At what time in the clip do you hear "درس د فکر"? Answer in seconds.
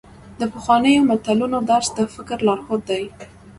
1.69-2.37